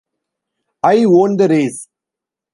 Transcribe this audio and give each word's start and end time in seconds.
I 0.81 1.05
won 1.05 1.37
the 1.37 1.47
race. 1.47 1.87